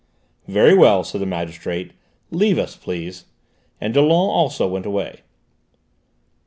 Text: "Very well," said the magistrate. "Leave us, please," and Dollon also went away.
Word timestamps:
"Very 0.47 0.73
well," 0.73 1.03
said 1.03 1.21
the 1.21 1.27
magistrate. 1.27 1.93
"Leave 2.31 2.57
us, 2.57 2.75
please," 2.75 3.25
and 3.79 3.93
Dollon 3.93 4.09
also 4.09 4.67
went 4.67 4.87
away. 4.87 5.19